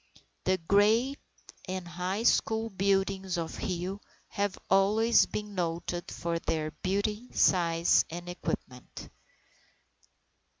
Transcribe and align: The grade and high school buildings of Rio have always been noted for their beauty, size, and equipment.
The 0.45 0.57
grade 0.57 1.19
and 1.69 1.87
high 1.87 2.23
school 2.23 2.71
buildings 2.71 3.37
of 3.37 3.59
Rio 3.59 4.01
have 4.29 4.57
always 4.67 5.27
been 5.27 5.53
noted 5.53 6.09
for 6.09 6.39
their 6.39 6.71
beauty, 6.71 7.29
size, 7.33 8.03
and 8.09 8.27
equipment. 8.27 9.11